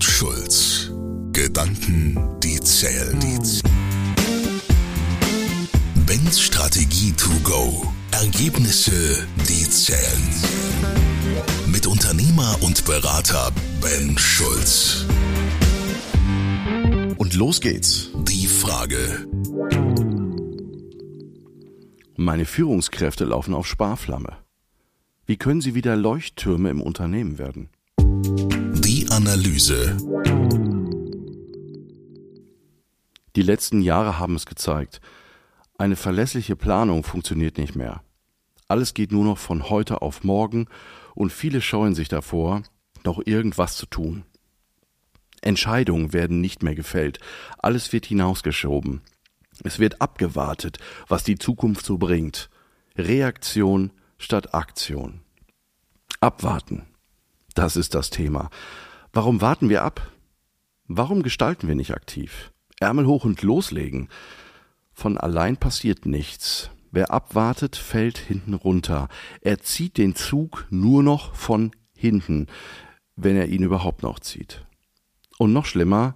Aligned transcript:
und 0.00 0.04
Schulz. 0.04 0.90
Gedanken, 1.32 2.16
die 2.42 2.58
zählen. 2.60 3.20
Ben's 6.06 6.40
Strategie 6.40 7.12
to 7.12 7.28
go. 7.44 7.86
Ergebnisse, 8.10 9.26
die 9.46 9.68
zählen. 9.68 10.28
Mit 11.66 11.86
Unternehmer 11.86 12.56
und 12.62 12.86
Berater 12.86 13.52
Ben 13.82 14.16
Schulz. 14.16 15.04
Und 17.18 17.34
los 17.34 17.60
geht's. 17.60 18.08
Die 18.26 18.46
Frage. 18.46 19.28
Meine 22.16 22.46
Führungskräfte 22.46 23.26
laufen 23.26 23.52
auf 23.52 23.66
Sparflamme. 23.66 24.38
Wie 25.26 25.36
können 25.36 25.60
sie 25.60 25.74
wieder 25.74 25.94
Leuchttürme 25.94 26.70
im 26.70 26.80
Unternehmen 26.80 27.36
werden? 27.36 27.68
Analyse. 29.20 29.98
Die 33.36 33.42
letzten 33.42 33.82
Jahre 33.82 34.18
haben 34.18 34.34
es 34.34 34.46
gezeigt. 34.46 35.02
Eine 35.76 35.96
verlässliche 35.96 36.56
Planung 36.56 37.04
funktioniert 37.04 37.58
nicht 37.58 37.76
mehr. 37.76 38.02
Alles 38.66 38.94
geht 38.94 39.12
nur 39.12 39.24
noch 39.26 39.36
von 39.36 39.68
heute 39.68 40.00
auf 40.00 40.24
morgen 40.24 40.68
und 41.14 41.34
viele 41.34 41.60
scheuen 41.60 41.94
sich 41.94 42.08
davor, 42.08 42.62
noch 43.04 43.20
irgendwas 43.26 43.76
zu 43.76 43.84
tun. 43.84 44.24
Entscheidungen 45.42 46.14
werden 46.14 46.40
nicht 46.40 46.62
mehr 46.62 46.74
gefällt, 46.74 47.18
alles 47.58 47.92
wird 47.92 48.06
hinausgeschoben. 48.06 49.02
Es 49.62 49.78
wird 49.78 50.00
abgewartet, 50.00 50.78
was 51.08 51.24
die 51.24 51.36
Zukunft 51.36 51.84
so 51.84 51.98
bringt. 51.98 52.48
Reaktion 52.96 53.92
statt 54.16 54.54
Aktion. 54.54 55.20
Abwarten. 56.20 56.86
Das 57.54 57.76
ist 57.76 57.94
das 57.94 58.08
Thema. 58.08 58.48
Warum 59.12 59.40
warten 59.40 59.68
wir 59.68 59.82
ab? 59.82 60.12
Warum 60.86 61.22
gestalten 61.22 61.66
wir 61.66 61.74
nicht 61.74 61.94
aktiv? 61.94 62.52
Ärmel 62.78 63.06
hoch 63.06 63.24
und 63.24 63.42
loslegen. 63.42 64.08
Von 64.92 65.18
allein 65.18 65.56
passiert 65.56 66.06
nichts. 66.06 66.70
Wer 66.92 67.10
abwartet, 67.10 67.76
fällt 67.76 68.18
hinten 68.18 68.54
runter. 68.54 69.08
Er 69.40 69.58
zieht 69.60 69.98
den 69.98 70.14
Zug 70.14 70.66
nur 70.70 71.02
noch 71.02 71.34
von 71.34 71.72
hinten, 71.96 72.46
wenn 73.16 73.36
er 73.36 73.48
ihn 73.48 73.62
überhaupt 73.62 74.02
noch 74.02 74.20
zieht. 74.20 74.64
Und 75.38 75.52
noch 75.52 75.66
schlimmer, 75.66 76.14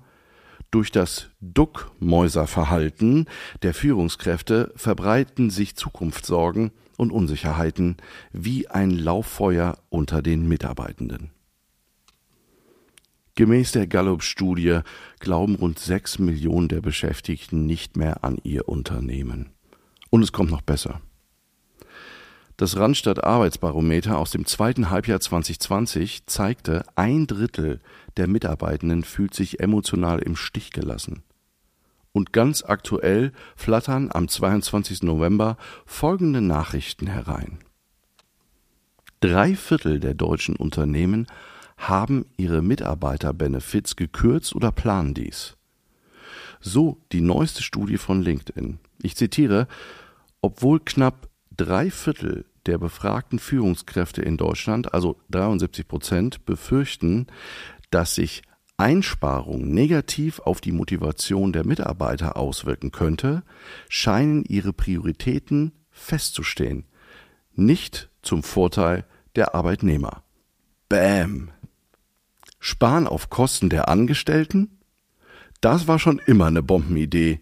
durch 0.70 0.90
das 0.90 1.30
Duckmäuserverhalten 1.40 3.28
der 3.62 3.74
Führungskräfte 3.74 4.72
verbreiten 4.76 5.50
sich 5.50 5.76
Zukunftssorgen 5.76 6.72
und 6.96 7.10
Unsicherheiten 7.12 7.96
wie 8.32 8.68
ein 8.68 8.90
Lauffeuer 8.90 9.78
unter 9.88 10.22
den 10.22 10.48
Mitarbeitenden. 10.48 11.33
Gemäß 13.36 13.72
der 13.72 13.88
Gallup-Studie 13.88 14.80
glauben 15.18 15.56
rund 15.56 15.80
sechs 15.80 16.20
Millionen 16.20 16.68
der 16.68 16.80
Beschäftigten 16.80 17.66
nicht 17.66 17.96
mehr 17.96 18.22
an 18.22 18.38
ihr 18.44 18.68
Unternehmen. 18.68 19.50
Und 20.10 20.22
es 20.22 20.30
kommt 20.30 20.52
noch 20.52 20.62
besser. 20.62 21.00
Das 22.56 22.76
Randstadt 22.76 23.24
Arbeitsbarometer 23.24 24.16
aus 24.16 24.30
dem 24.30 24.46
zweiten 24.46 24.90
Halbjahr 24.90 25.18
2020 25.18 26.26
zeigte, 26.26 26.84
ein 26.94 27.26
Drittel 27.26 27.80
der 28.16 28.28
Mitarbeitenden 28.28 29.02
fühlt 29.02 29.34
sich 29.34 29.58
emotional 29.58 30.20
im 30.20 30.36
Stich 30.36 30.70
gelassen. 30.70 31.24
Und 32.12 32.32
ganz 32.32 32.62
aktuell 32.62 33.32
flattern 33.56 34.10
am 34.12 34.28
22. 34.28 35.02
November 35.02 35.56
folgende 35.84 36.40
Nachrichten 36.40 37.08
herein. 37.08 37.58
Drei 39.18 39.56
Viertel 39.56 39.98
der 39.98 40.14
deutschen 40.14 40.54
Unternehmen 40.54 41.26
haben 41.76 42.26
ihre 42.36 42.62
Mitarbeiterbenefits 42.62 43.96
gekürzt 43.96 44.54
oder 44.54 44.72
planen 44.72 45.14
dies. 45.14 45.56
So 46.60 46.98
die 47.12 47.20
neueste 47.20 47.62
Studie 47.62 47.98
von 47.98 48.22
LinkedIn. 48.22 48.78
Ich 49.02 49.16
zitiere, 49.16 49.66
obwohl 50.40 50.80
knapp 50.80 51.28
drei 51.56 51.90
Viertel 51.90 52.46
der 52.66 52.78
befragten 52.78 53.38
Führungskräfte 53.38 54.22
in 54.22 54.36
Deutschland, 54.36 54.94
also 54.94 55.20
73 55.30 55.86
Prozent, 55.86 56.46
befürchten, 56.46 57.26
dass 57.90 58.14
sich 58.14 58.42
Einsparung 58.76 59.72
negativ 59.72 60.40
auf 60.40 60.60
die 60.60 60.72
Motivation 60.72 61.52
der 61.52 61.64
Mitarbeiter 61.64 62.36
auswirken 62.36 62.90
könnte, 62.90 63.42
scheinen 63.88 64.44
ihre 64.44 64.72
Prioritäten 64.72 65.72
festzustehen, 65.90 66.84
nicht 67.54 68.10
zum 68.22 68.42
Vorteil 68.42 69.04
der 69.36 69.54
Arbeitnehmer. 69.54 70.24
Bäm. 70.88 71.50
Sparen 72.66 73.06
auf 73.06 73.28
Kosten 73.28 73.68
der 73.68 73.88
Angestellten? 73.88 74.78
Das 75.60 75.86
war 75.86 75.98
schon 75.98 76.18
immer 76.18 76.46
eine 76.46 76.62
Bombenidee, 76.62 77.40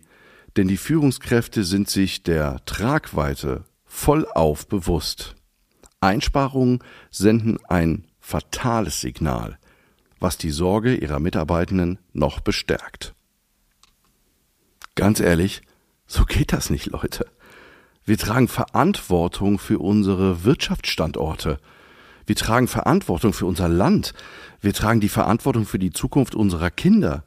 denn 0.56 0.66
die 0.66 0.76
Führungskräfte 0.76 1.62
sind 1.62 1.88
sich 1.88 2.24
der 2.24 2.64
Tragweite 2.64 3.64
vollauf 3.84 4.66
bewusst. 4.66 5.36
Einsparungen 6.00 6.80
senden 7.12 7.58
ein 7.68 8.08
fatales 8.18 9.00
Signal, 9.00 9.60
was 10.18 10.38
die 10.38 10.50
Sorge 10.50 10.96
ihrer 10.96 11.20
Mitarbeitenden 11.20 12.00
noch 12.12 12.40
bestärkt. 12.40 13.14
Ganz 14.96 15.20
ehrlich, 15.20 15.62
so 16.04 16.24
geht 16.24 16.52
das 16.52 16.68
nicht, 16.68 16.86
Leute. 16.86 17.26
Wir 18.04 18.18
tragen 18.18 18.48
Verantwortung 18.48 19.60
für 19.60 19.78
unsere 19.78 20.42
Wirtschaftsstandorte. 20.42 21.60
Wir 22.26 22.36
tragen 22.36 22.68
Verantwortung 22.68 23.32
für 23.32 23.46
unser 23.46 23.68
Land. 23.68 24.14
Wir 24.60 24.72
tragen 24.72 25.00
die 25.00 25.08
Verantwortung 25.08 25.66
für 25.66 25.78
die 25.78 25.90
Zukunft 25.90 26.34
unserer 26.34 26.70
Kinder. 26.70 27.24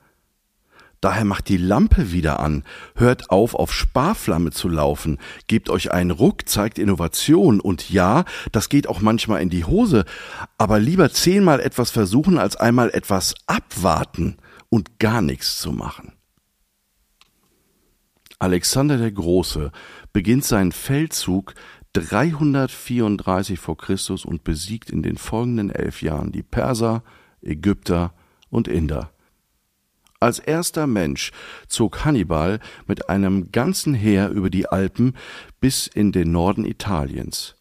Daher 1.01 1.25
macht 1.25 1.49
die 1.49 1.57
Lampe 1.57 2.11
wieder 2.11 2.39
an, 2.39 2.63
hört 2.95 3.29
auf, 3.29 3.53
auf 3.53 3.71
Sparflamme 3.71 4.49
zu 4.49 4.67
laufen, 4.67 5.19
gebt 5.47 5.69
euch 5.69 5.91
einen 5.91 6.09
Ruck, 6.09 6.47
zeigt 6.49 6.79
Innovation 6.79 7.59
und 7.59 7.91
ja, 7.91 8.25
das 8.51 8.69
geht 8.69 8.87
auch 8.87 9.01
manchmal 9.01 9.41
in 9.41 9.51
die 9.51 9.65
Hose, 9.65 10.05
aber 10.57 10.79
lieber 10.79 11.11
zehnmal 11.11 11.59
etwas 11.59 11.91
versuchen, 11.91 12.39
als 12.39 12.55
einmal 12.55 12.89
etwas 12.89 13.35
abwarten 13.45 14.37
und 14.69 14.97
gar 14.97 15.21
nichts 15.21 15.59
zu 15.59 15.71
machen. 15.71 16.13
Alexander 18.39 18.97
der 18.97 19.11
Große 19.11 19.71
beginnt 20.11 20.43
seinen 20.43 20.71
Feldzug 20.71 21.53
334 21.95 23.57
vor 23.57 23.77
Christus 23.77 24.25
und 24.25 24.43
besiegt 24.43 24.89
in 24.89 25.01
den 25.01 25.17
folgenden 25.17 25.69
elf 25.69 26.01
Jahren 26.01 26.33
die 26.33 26.43
Perser, 26.43 27.03
Ägypter 27.41 28.13
und 28.49 28.67
Inder. 28.67 29.11
Als 30.19 30.39
erster 30.39 30.87
Mensch 30.87 31.31
zog 31.69 32.03
Hannibal 32.03 32.59
mit 32.85 33.09
einem 33.09 33.51
ganzen 33.53 33.93
Heer 33.93 34.29
über 34.29 34.49
die 34.49 34.67
Alpen 34.67 35.13
bis 35.61 35.87
in 35.87 36.11
den 36.11 36.31
Norden 36.31 36.65
Italiens. 36.65 37.55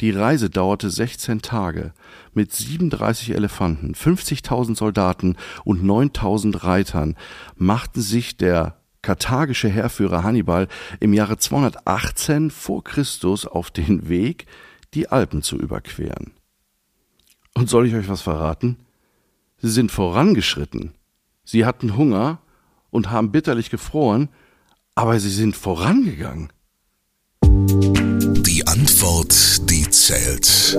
Die 0.00 0.10
Reise 0.10 0.48
dauerte 0.48 0.88
16 0.88 1.42
Tage 1.42 1.92
mit 2.32 2.52
37 2.52 3.34
Elefanten, 3.34 3.94
50.000 3.94 4.76
Soldaten 4.76 5.36
und 5.64 5.82
9.000 5.82 6.64
Reitern 6.64 7.14
machten 7.56 8.00
sich 8.00 8.36
der 8.38 8.78
karthagische 9.06 9.68
Heerführer 9.68 10.24
Hannibal 10.24 10.66
im 10.98 11.12
Jahre 11.12 11.38
218 11.38 12.50
vor 12.50 12.82
Christus 12.82 13.46
auf 13.46 13.70
den 13.70 14.08
Weg, 14.08 14.46
die 14.94 15.06
Alpen 15.06 15.42
zu 15.42 15.56
überqueren. 15.56 16.32
Und 17.54 17.70
soll 17.70 17.86
ich 17.86 17.94
euch 17.94 18.08
was 18.08 18.22
verraten? 18.22 18.78
Sie 19.58 19.70
sind 19.70 19.92
vorangeschritten. 19.92 20.90
Sie 21.44 21.64
hatten 21.64 21.96
Hunger 21.96 22.40
und 22.90 23.08
haben 23.12 23.30
bitterlich 23.30 23.70
gefroren, 23.70 24.28
aber 24.96 25.20
sie 25.20 25.30
sind 25.30 25.54
vorangegangen. 25.54 26.52
Die 27.44 28.66
Antwort, 28.66 29.70
die 29.70 29.88
zählt. 29.88 30.76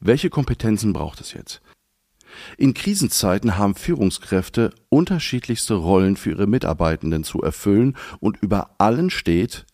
Welche 0.00 0.30
Kompetenzen 0.30 0.94
braucht 0.94 1.20
es 1.20 1.34
jetzt? 1.34 1.60
In 2.56 2.74
Krisenzeiten 2.74 3.58
haben 3.58 3.74
Führungskräfte 3.74 4.72
unterschiedlichste 4.88 5.74
Rollen 5.74 6.16
für 6.16 6.30
ihre 6.30 6.46
Mitarbeitenden 6.46 7.24
zu 7.24 7.42
erfüllen 7.42 7.96
und 8.20 8.38
über 8.40 8.74
allen 8.78 9.10
steht, 9.10 9.66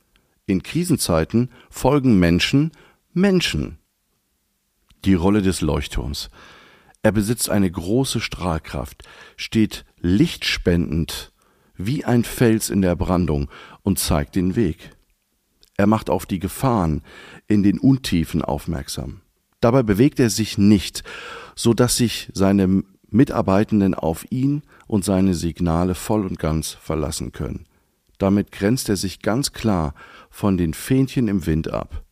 in 0.47 0.63
Krisenzeiten 0.63 1.51
folgen 1.71 2.19
Menschen 2.19 2.73
Menschen. 3.13 3.79
Die 5.05 5.15
Rolle 5.15 5.43
des 5.43 5.61
Leuchtturms. 5.61 6.31
Er 7.03 7.13
besitzt 7.13 7.51
eine 7.51 7.71
große 7.71 8.21
Strahlkraft, 8.21 9.05
steht 9.37 9.85
lichtspendend 10.01 11.33
wie 11.77 12.05
ein 12.05 12.25
Fels 12.25 12.71
in 12.71 12.83
der 12.83 12.97
Brandung 12.97 13.51
und 13.83 13.99
zeigt 13.99 14.35
den 14.35 14.57
Weg. 14.57 14.91
Er 15.77 15.87
macht 15.87 16.11
auf 16.11 16.27
die 16.27 16.39
Gefahren 16.39 17.03
in 17.47 17.63
den 17.63 17.79
Untiefen 17.79 18.43
aufmerksam. 18.43 19.21
Dabei 19.67 19.83
bewegt 19.83 20.21
er 20.21 20.31
sich 20.31 20.59
nicht, 20.59 21.03
so 21.57 21.75
dass 21.75 21.97
sich 21.97 22.31
seine 22.33 22.85
Mitarbeitenden 23.11 23.95
auf 23.97 24.25
ihn 24.31 24.63
und 24.87 25.05
seine 25.05 25.35
Signale 25.35 25.97
voll 25.97 26.25
und 26.25 26.39
ganz 26.39 26.71
verlassen 26.71 27.33
können. 27.33 27.67
Damit 28.17 28.53
grenzt 28.53 28.89
er 28.89 28.95
sich 28.95 29.23
ganz 29.23 29.53
klar 29.53 29.97
von 30.31 30.57
den 30.57 30.73
Fähnchen 30.73 31.27
im 31.27 31.47
Wind 31.47 31.69
ab. 31.73 32.05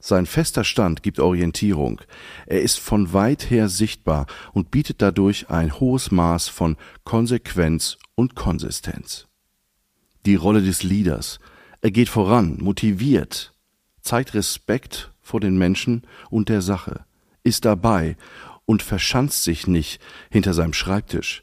Sein 0.00 0.26
fester 0.26 0.64
Stand 0.64 1.04
gibt 1.04 1.20
Orientierung. 1.20 2.00
Er 2.44 2.62
ist 2.62 2.80
von 2.80 3.12
weit 3.12 3.50
her 3.50 3.68
sichtbar 3.68 4.26
und 4.52 4.72
bietet 4.72 5.00
dadurch 5.00 5.50
ein 5.50 5.78
hohes 5.78 6.10
Maß 6.10 6.48
von 6.48 6.76
Konsequenz 7.04 7.98
und 8.16 8.34
Konsistenz. 8.34 9.28
Die 10.26 10.34
Rolle 10.34 10.60
des 10.60 10.82
Leaders. 10.82 11.38
Er 11.82 11.92
geht 11.92 12.08
voran, 12.08 12.58
motiviert, 12.60 13.54
zeigt 14.00 14.34
Respekt 14.34 15.13
vor 15.24 15.40
den 15.40 15.58
Menschen 15.58 16.02
und 16.30 16.48
der 16.48 16.62
Sache, 16.62 17.04
ist 17.42 17.64
dabei 17.64 18.16
und 18.66 18.82
verschanzt 18.82 19.42
sich 19.42 19.66
nicht 19.66 20.00
hinter 20.30 20.54
seinem 20.54 20.72
Schreibtisch. 20.72 21.42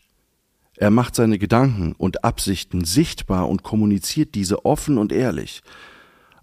Er 0.78 0.90
macht 0.90 1.16
seine 1.16 1.38
Gedanken 1.38 1.94
und 1.94 2.24
Absichten 2.24 2.86
sichtbar 2.86 3.50
und 3.50 3.64
kommuniziert 3.64 4.34
diese 4.34 4.66
offen 4.66 4.98
und 4.98 5.12
ehrlich. 5.12 5.62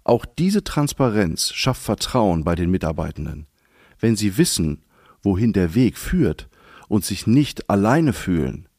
Auch 0.03 0.25
diese 0.25 0.63
Transparenz 0.63 1.51
schafft 1.51 1.81
Vertrauen 1.81 2.43
bei 2.43 2.55
den 2.55 2.69
Mitarbeitenden. 2.69 3.47
Wenn 3.99 4.15
sie 4.15 4.37
wissen, 4.37 4.83
wohin 5.21 5.51
der 5.51 5.75
Weg 5.75 5.97
führt 5.97 6.47
und 6.87 7.03
sich 7.03 7.27
nicht 7.27 7.69
alleine 7.69 8.13
fühlen, 8.13 8.69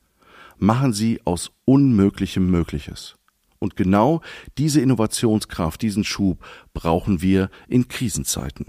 machen 0.56 0.92
sie 0.92 1.20
aus 1.24 1.52
Unmöglichem 1.64 2.50
Mögliches. 2.50 3.16
Und 3.60 3.76
genau 3.76 4.22
diese 4.58 4.80
Innovationskraft, 4.80 5.80
diesen 5.80 6.02
Schub 6.02 6.42
brauchen 6.74 7.22
wir 7.22 7.50
in 7.68 7.86
Krisenzeiten. 7.86 8.66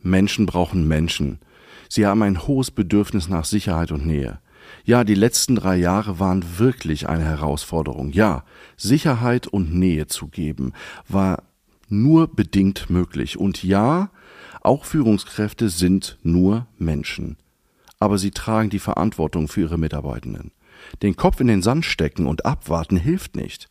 Menschen 0.00 0.44
brauchen 0.44 0.86
Menschen. 0.86 1.38
Sie 1.88 2.04
haben 2.04 2.22
ein 2.22 2.46
hohes 2.46 2.70
Bedürfnis 2.70 3.28
nach 3.28 3.44
Sicherheit 3.44 3.92
und 3.92 4.06
Nähe. 4.06 4.40
Ja, 4.84 5.04
die 5.04 5.14
letzten 5.14 5.54
drei 5.54 5.76
Jahre 5.76 6.18
waren 6.18 6.58
wirklich 6.58 7.08
eine 7.08 7.24
Herausforderung. 7.24 8.10
Ja, 8.10 8.44
Sicherheit 8.76 9.46
und 9.46 9.72
Nähe 9.72 10.08
zu 10.08 10.26
geben 10.26 10.72
war 11.08 11.44
nur 11.88 12.26
bedingt 12.28 12.90
möglich. 12.90 13.38
Und 13.38 13.62
ja, 13.62 14.10
auch 14.62 14.84
Führungskräfte 14.84 15.68
sind 15.68 16.18
nur 16.24 16.66
Menschen. 16.76 17.36
Aber 18.00 18.18
sie 18.18 18.32
tragen 18.32 18.70
die 18.70 18.80
Verantwortung 18.80 19.46
für 19.46 19.62
ihre 19.62 19.78
Mitarbeitenden. 19.78 20.50
Den 21.02 21.16
Kopf 21.16 21.40
in 21.40 21.46
den 21.46 21.62
Sand 21.62 21.84
stecken 21.84 22.26
und 22.26 22.46
abwarten 22.46 22.96
hilft 22.96 23.36
nicht. 23.36 23.68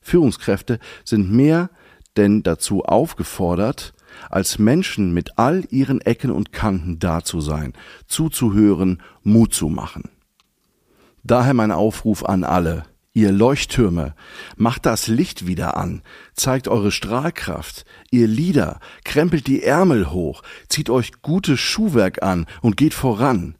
Führungskräfte 0.00 0.78
sind 1.04 1.30
mehr 1.30 1.70
denn 2.16 2.42
dazu 2.42 2.84
aufgefordert, 2.84 3.94
als 4.30 4.58
Menschen 4.58 5.12
mit 5.12 5.38
all 5.38 5.64
ihren 5.70 6.00
Ecken 6.00 6.30
und 6.30 6.52
Kanten 6.52 6.98
da 6.98 7.24
zu 7.24 7.40
sein, 7.40 7.72
zuzuhören, 8.06 9.02
Mut 9.22 9.52
zu 9.52 9.68
machen. 9.68 10.10
Daher 11.24 11.54
mein 11.54 11.72
Aufruf 11.72 12.24
an 12.24 12.44
alle, 12.44 12.84
ihr 13.14 13.32
Leuchttürme, 13.32 14.14
macht 14.56 14.86
das 14.86 15.06
Licht 15.06 15.46
wieder 15.46 15.76
an, 15.76 16.02
zeigt 16.34 16.68
eure 16.68 16.92
Strahlkraft, 16.92 17.84
ihr 18.10 18.28
Lieder, 18.28 18.78
krempelt 19.04 19.46
die 19.46 19.62
Ärmel 19.62 20.10
hoch, 20.10 20.42
zieht 20.68 20.90
euch 20.90 21.22
gutes 21.22 21.60
Schuhwerk 21.60 22.22
an 22.22 22.46
und 22.60 22.76
geht 22.76 22.94
voran. 22.94 23.56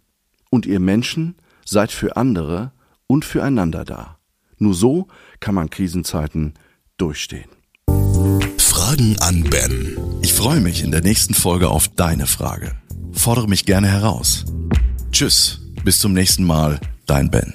Und 0.50 0.66
ihr 0.66 0.80
Menschen 0.80 1.36
seid 1.64 1.90
für 1.90 2.16
andere 2.16 2.72
und 3.06 3.24
füreinander 3.24 3.84
da. 3.84 4.18
Nur 4.58 4.74
so 4.74 5.08
kann 5.40 5.54
man 5.54 5.70
Krisenzeiten 5.70 6.54
durchstehen. 6.96 7.50
Fragen 8.58 9.16
an 9.20 9.44
Ben. 9.44 9.96
Ich 10.22 10.32
freue 10.32 10.60
mich 10.60 10.82
in 10.82 10.90
der 10.90 11.02
nächsten 11.02 11.34
Folge 11.34 11.68
auf 11.68 11.88
deine 11.88 12.26
Frage. 12.26 12.76
Fordere 13.12 13.48
mich 13.48 13.66
gerne 13.66 13.88
heraus. 13.88 14.44
Tschüss, 15.12 15.60
bis 15.84 16.00
zum 16.00 16.12
nächsten 16.12 16.44
Mal 16.44 16.80
Dein 17.06 17.30
Ben. 17.30 17.52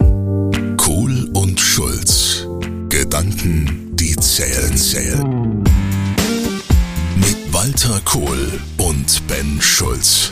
Kohl 0.78 1.28
und 1.34 1.60
Schulz. 1.60 2.48
Gedanken, 2.90 3.96
die 3.96 4.16
zählen, 4.18 4.78
zählen. 4.78 5.64
Mit 7.16 7.38
Walter 7.52 8.00
Kohl 8.06 8.60
und 8.78 9.28
Ben 9.28 9.60
Schulz. 9.60 10.32